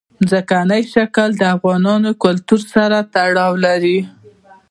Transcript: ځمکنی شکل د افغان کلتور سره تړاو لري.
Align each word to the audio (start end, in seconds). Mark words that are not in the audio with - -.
ځمکنی 0.29 0.81
شکل 0.93 1.29
د 1.37 1.41
افغان 1.55 2.03
کلتور 2.23 2.61
سره 2.73 2.97
تړاو 3.13 3.53
لري. 3.65 3.99